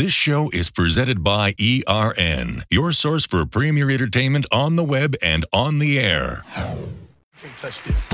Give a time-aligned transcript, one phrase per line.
[0.00, 5.44] This show is presented by ERN, your source for premier entertainment on the web and
[5.52, 6.42] on the air.
[6.54, 8.08] Can't touch this.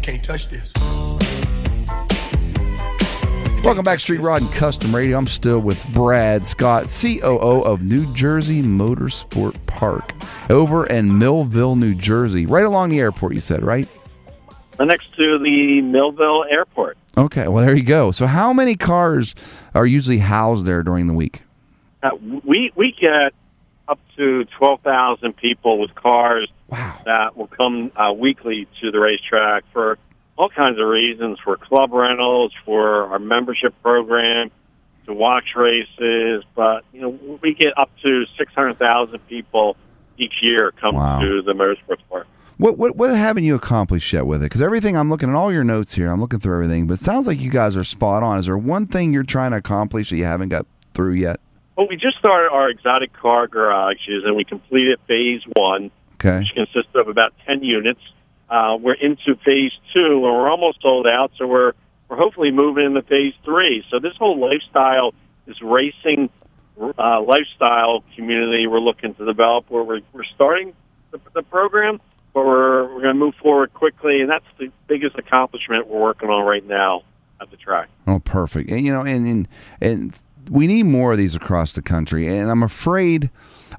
[0.00, 0.72] Can't touch this.
[3.62, 5.18] Welcome back, Street Rod and Custom Radio.
[5.18, 10.14] I'm still with Brad Scott, COO of New Jersey Motorsport Park
[10.48, 13.86] over in Millville, New Jersey, right along the airport, you said, right?
[14.80, 16.96] next to the Millville Airport.
[17.16, 18.10] Okay, well, there you go.
[18.10, 19.34] So, how many cars
[19.74, 21.42] are usually housed there during the week?
[22.02, 22.10] Uh,
[22.44, 23.32] we we get
[23.88, 27.00] up to twelve thousand people with cars Wow.
[27.04, 29.98] that will come uh, weekly to the racetrack for
[30.36, 34.50] all kinds of reasons, for club rentals, for our membership program,
[35.06, 36.42] to watch races.
[36.56, 39.76] But you know, we get up to six hundred thousand people
[40.18, 41.20] each year come Wow.
[41.20, 42.26] to the motorsports park.
[42.56, 44.46] What, what what haven't you accomplished yet with it?
[44.46, 47.00] Because everything I'm looking at all your notes here, I'm looking through everything, but it
[47.00, 48.38] sounds like you guys are spot on.
[48.38, 50.64] Is there one thing you're trying to accomplish that you haven't got
[50.94, 51.40] through yet?
[51.76, 55.90] Well, we just started our exotic car garages, and we completed phase one.
[56.14, 56.38] Okay.
[56.38, 58.00] which consists of about 10 units.
[58.48, 61.72] Uh, we're into phase two, and we're almost sold out, so we're,
[62.08, 63.84] we're hopefully moving into phase three.
[63.90, 65.12] So this whole lifestyle,
[65.46, 66.30] this racing
[66.80, 70.74] uh, lifestyle community we're looking to develop, where we're, we're starting
[71.10, 72.00] the, the program,
[72.32, 76.28] but we're, we're going to move forward quickly, and that's the biggest accomplishment we're working
[76.28, 77.02] on right now
[77.40, 77.88] at the track.
[78.06, 78.70] Oh, perfect.
[78.70, 79.48] And you know, and and
[79.80, 82.26] and we need more of these across the country.
[82.26, 83.30] And I'm afraid.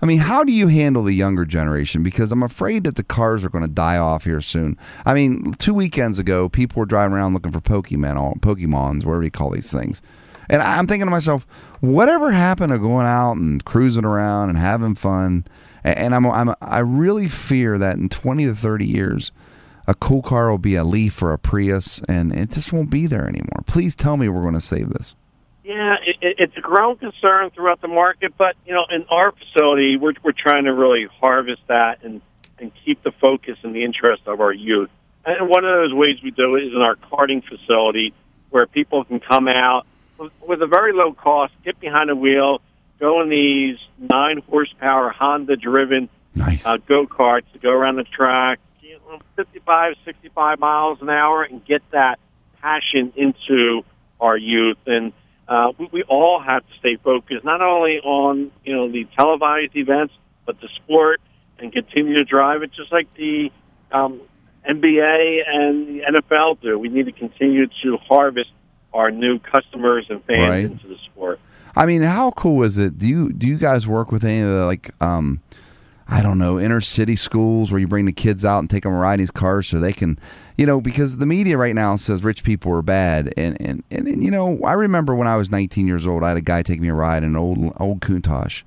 [0.01, 2.03] I mean, how do you handle the younger generation?
[2.03, 4.77] Because I'm afraid that the cars are going to die off here soon.
[5.05, 9.31] I mean, two weekends ago, people were driving around looking for Pokemon, Pokemons, whatever you
[9.31, 10.01] call these things.
[10.49, 11.45] And I'm thinking to myself,
[11.81, 15.45] whatever happened to going out and cruising around and having fun?
[15.83, 19.31] And I'm, I'm I really fear that in 20 to 30 years,
[19.88, 23.05] a cool car will be a Leaf or a Prius, and it just won't be
[23.05, 23.61] there anymore.
[23.67, 25.16] Please tell me we're going to save this.
[25.63, 29.31] Yeah, it, it, it's a growing concern throughout the market, but you know, in our
[29.31, 32.21] facility, we're we're trying to really harvest that and
[32.59, 34.89] and keep the focus and the interest of our youth.
[35.25, 38.13] And one of those ways we do it is in our karting facility,
[38.51, 42.61] where people can come out with, a very low cost, get behind the wheel,
[42.99, 46.65] go in these nine horsepower Honda driven Nice.
[46.65, 48.99] uh, go karts to go around the track, you
[49.35, 52.19] 55, 65 miles an hour, and get that
[52.61, 53.83] passion into
[54.19, 54.77] our youth.
[54.85, 55.13] And
[55.47, 59.75] uh, we, we all have to stay focused, not only on you know the televised
[59.75, 60.13] events,
[60.45, 61.21] but the sport,
[61.59, 63.51] and continue to drive it just like the
[63.91, 64.21] um,
[64.67, 66.77] NBA and the NFL do.
[66.77, 68.49] We need to continue to harvest
[68.95, 70.66] our new customers and fans Right.
[70.66, 71.39] into the sport.
[71.75, 72.97] I mean, how cool is it?
[72.97, 75.41] Do you do you guys work with any of the like um
[76.07, 78.91] I don't know, inner city schools where you bring the kids out and take them
[78.91, 80.19] to ride these cars so they can,
[80.56, 83.33] you know, because the media right now says rich people are bad.
[83.35, 86.27] And, and, and, and, you know, I remember when I was 19 years old, I
[86.27, 88.62] had a guy take me a ride in an old, old Countach.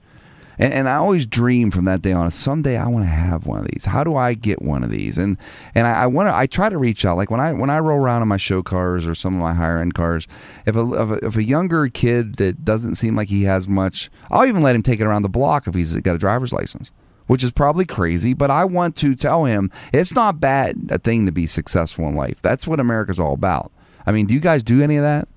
[0.59, 3.61] And, and I always dream from that day on, someday I want to have one
[3.61, 3.85] of these.
[3.85, 5.19] How do I get one of these?
[5.19, 5.39] And
[5.75, 6.35] and I, I want to.
[6.35, 7.17] I try to reach out.
[7.17, 9.55] Like when I when I roll around in my show cars or some of my
[9.55, 10.27] higher end cars,
[10.67, 14.11] if a, if a if a younger kid that doesn't seem like he has much,
[14.31, 16.91] I'll even let him take it around the block if he's got a driver's license.
[17.27, 21.27] Which is probably crazy, but I want to tell him it's not bad a thing
[21.27, 22.41] to be successful in life.
[22.41, 23.71] That's what America's all about.
[24.07, 25.29] I mean, do you guys do any of that?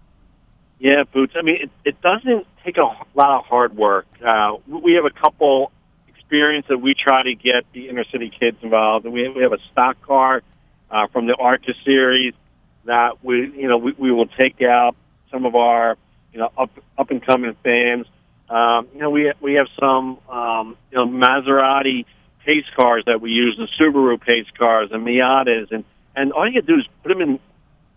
[0.81, 1.33] Yeah, Boots.
[1.37, 4.07] I mean, it, it doesn't take a lot of hard work.
[4.19, 5.71] Uh, we have a couple
[6.07, 9.05] experience that we try to get the inner city kids involved.
[9.05, 10.41] And we we have a stock car
[10.89, 12.33] uh, from the Arca series
[12.85, 14.95] that we, you know, we, we will take out
[15.29, 15.97] some of our,
[16.33, 18.07] you know, up up and coming fans.
[18.49, 22.05] Um, you know, we we have some, um, you know, Maserati
[22.43, 25.83] pace cars that we use, and Subaru pace cars, and Miatas, and
[26.15, 27.39] and all you do is put them in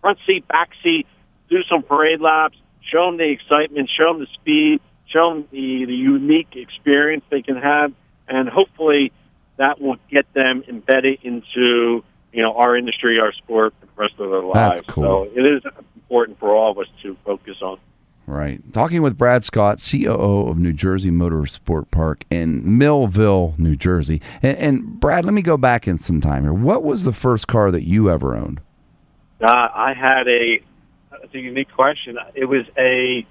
[0.01, 1.07] front seat, back seat,
[1.49, 2.57] do some parade laps,
[2.91, 7.41] show them the excitement, show them the speed, show them the, the unique experience they
[7.41, 7.93] can have,
[8.27, 9.11] and hopefully
[9.57, 12.03] that will get them embedded into
[12.33, 14.81] you know our industry, our sport, for the rest of their lives.
[14.81, 15.03] That's cool.
[15.03, 15.63] So it is
[15.95, 17.79] important for all of us to focus on.
[18.27, 18.59] Right.
[18.73, 24.19] Talking with Brad Scott, COO of New Jersey Motorsport Park in Millville, New Jersey.
[24.41, 26.53] And, and Brad, let me go back in some time here.
[26.53, 28.61] What was the first car that you ever owned?
[29.41, 30.59] Uh, I had a
[31.23, 32.17] it's a unique question.
[32.33, 33.25] It was a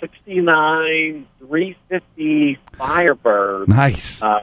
[0.00, 3.68] '69 350 Firebird.
[3.68, 4.22] Nice.
[4.22, 4.40] Uh,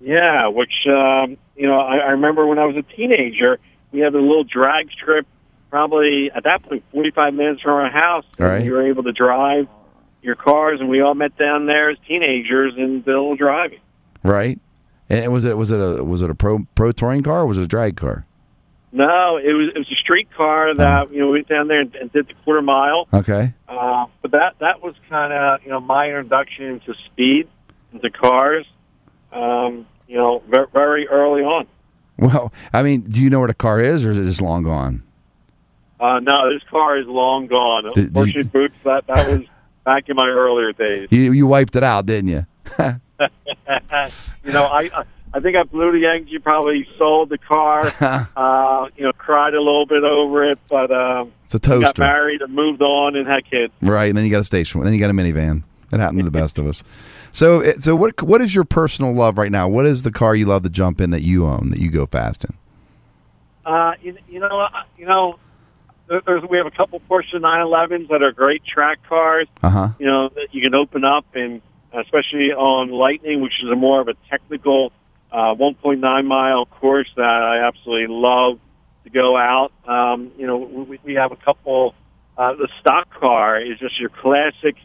[0.00, 3.58] yeah, which um, you know, I, I remember when I was a teenager,
[3.92, 5.26] we had a little drag strip,
[5.70, 8.24] probably at that point, 45 minutes from our house.
[8.40, 8.64] All right.
[8.64, 9.68] You were able to drive
[10.22, 13.80] your cars, and we all met down there as teenagers and did a little driving.
[14.22, 14.60] Right.
[15.08, 17.58] And was it was it a was it a pro pro touring car or was
[17.58, 18.24] it a drag car?
[18.94, 21.80] No, it was it was a street car that you know we went down there
[21.80, 23.08] and, and did the quarter mile.
[23.12, 23.54] Okay.
[23.66, 27.48] Uh, that that was kind of you know my introduction into speed,
[27.94, 28.66] into cars.
[29.32, 31.66] Um, you know, very, very early on.
[32.18, 34.62] Well, I mean, do you know where the car is, or is it just long
[34.62, 35.02] gone?
[35.98, 37.90] Uh, no, this car is long gone.
[37.94, 39.40] Did- did you- boots that that was
[39.86, 41.08] back in my earlier days.
[41.10, 42.46] You you wiped it out, didn't you?
[44.44, 46.42] you know, I I- I think I blew the engine.
[46.42, 47.90] Probably sold the car.
[48.36, 51.86] uh, you know, cried a little bit over it, but um, It's a toaster.
[51.86, 53.72] got married and moved on and had kids.
[53.80, 54.08] right?
[54.08, 55.62] And then you got a station, then you got a minivan.
[55.92, 56.82] It happened to the best of us.
[57.32, 59.68] So, so what what is your personal love right now?
[59.68, 62.04] What is the car you love to jump in that you own that you go
[62.06, 62.56] fast in?
[63.64, 65.38] Uh, you, you know, uh, you know,
[66.08, 69.48] there's we have a couple Porsche 911s that are great track cars.
[69.62, 69.88] Uh huh.
[69.98, 71.60] You know, that you can open up and
[71.92, 74.92] especially on Lightning, which is a more of a technical
[75.32, 78.60] uh, 1.9 mile course that I absolutely love
[79.04, 79.72] to go out.
[79.86, 81.94] Um, you know, we, we have a couple.
[82.38, 84.76] Uh, the stock car is just your classic,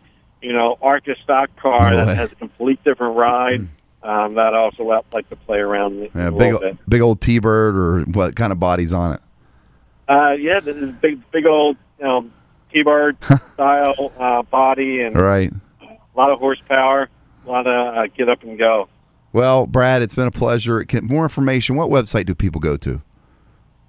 [0.41, 3.67] you know, ARCA stock car No that has a complete different ride.
[4.03, 6.77] Um, that I also like- like to play around with Yeah, a big bit.
[6.87, 9.19] big old T bird or what kind of bodies on it?
[10.07, 12.31] Uh, yeah, this is big, big old um,
[12.71, 13.17] T-bird
[13.53, 15.51] style uh, body and Right.
[15.81, 17.09] a lot of horsepower,
[17.45, 18.87] a lot of uh, get up and go.
[19.37, 20.83] Well, Brad, it's been a pleasure.
[20.83, 21.75] Can, more information.
[21.75, 23.03] What website do people go to?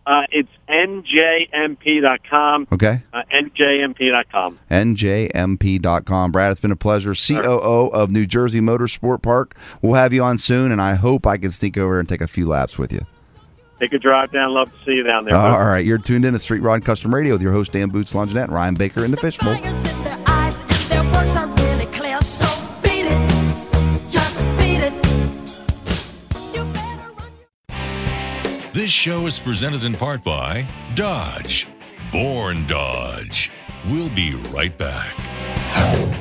[0.06, 2.66] Uh, it's njmp.com.
[2.70, 3.02] Okay.
[3.14, 4.58] Uh, njmp.com.
[4.70, 6.32] njmp.com.
[6.32, 7.14] Brad, it's been a pleasure.
[7.14, 9.56] COO of New Jersey Motorsport Park.
[9.80, 12.28] We'll have you on soon, and I hope I can sneak over and take a
[12.28, 13.00] few laps with you.
[13.80, 14.52] Take a drive down.
[14.52, 15.34] Love to see you down there.
[15.34, 15.82] All right.
[15.82, 18.52] You're tuned in to Street Rod Custom Radio with your host, Dan Boots Longinette, and
[18.52, 19.97] Ryan Baker in the Fishbowl.
[28.88, 31.68] This show is presented in part by Dodge,
[32.10, 33.52] Born Dodge.
[33.86, 36.17] We'll be right back.